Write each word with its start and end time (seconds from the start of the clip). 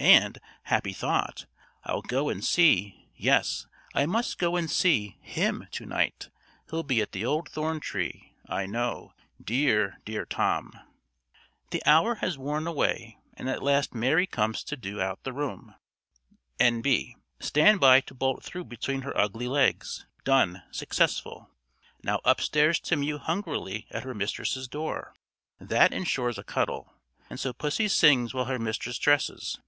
And, 0.00 0.38
happy 0.62 0.92
thought, 0.92 1.46
I'll 1.82 2.02
go 2.02 2.28
and 2.28 2.44
see 2.44 3.08
yes, 3.16 3.66
I 3.96 4.06
must 4.06 4.38
go 4.38 4.54
and 4.54 4.70
see 4.70 5.18
him 5.22 5.66
to 5.72 5.86
night; 5.86 6.30
he'll 6.70 6.84
be 6.84 7.02
at 7.02 7.10
the 7.10 7.24
old 7.26 7.48
thorn 7.48 7.80
tree, 7.80 8.36
I 8.46 8.64
know, 8.66 9.14
dear, 9.42 9.98
dear, 10.04 10.24
Tom." 10.24 10.72
The 11.72 11.82
hour 11.84 12.14
has 12.16 12.38
worn 12.38 12.68
away, 12.68 13.18
and 13.34 13.48
at 13.50 13.60
last 13.60 13.92
Mary 13.92 14.24
comes 14.28 14.62
to 14.64 14.76
"do 14.76 15.00
out 15.00 15.24
the 15.24 15.32
room." 15.32 15.74
"N.B. 16.60 17.16
Stand 17.40 17.80
by 17.80 18.00
to 18.02 18.14
bolt 18.14 18.44
through 18.44 18.66
between 18.66 19.00
her 19.02 19.18
ugly 19.18 19.48
legs. 19.48 20.06
Done 20.22 20.62
successful." 20.70 21.50
Now 22.04 22.20
upstairs 22.24 22.78
to 22.82 22.94
mew 22.96 23.18
hungrily 23.18 23.88
at 23.90 24.04
her 24.04 24.14
mistress's 24.14 24.68
door 24.68 25.16
that 25.60 25.92
ensures 25.92 26.38
a 26.38 26.44
cuddle; 26.44 26.94
and 27.28 27.40
so 27.40 27.52
pussy 27.52 27.88
sings 27.88 28.32
while 28.32 28.44
her 28.44 28.60
mistress 28.60 28.96
dresses. 28.96 29.58